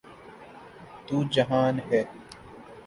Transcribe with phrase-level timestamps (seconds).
[1.07, 2.01] تو جہان ہے۔